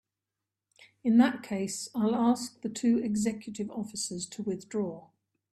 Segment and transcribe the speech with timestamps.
[1.03, 5.09] In that case I'll ask the two executive officers to withdraw.